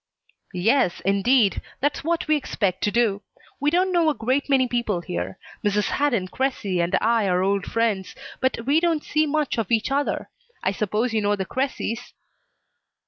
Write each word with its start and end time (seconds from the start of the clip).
"Yes, 0.55 0.99
indeed. 1.01 1.61
That's 1.79 2.03
what 2.03 2.27
we 2.27 2.35
expect 2.35 2.81
to 2.85 2.91
do. 2.91 3.21
We 3.59 3.69
don't 3.69 3.91
know 3.91 4.09
a 4.09 4.15
great 4.15 4.49
many 4.49 4.67
people 4.67 5.01
here. 5.01 5.37
Mrs. 5.63 5.89
Hadden 5.89 6.27
Cressy 6.29 6.79
and 6.79 6.97
I 6.99 7.27
are 7.27 7.43
old 7.43 7.67
friends, 7.67 8.15
but 8.39 8.65
we 8.65 8.79
don't 8.79 9.03
see 9.03 9.27
much 9.27 9.59
of 9.59 9.71
each 9.71 9.91
other. 9.91 10.31
I 10.63 10.71
suppose 10.71 11.13
you 11.13 11.21
know 11.21 11.35
the 11.35 11.45
Cressys?" 11.45 12.13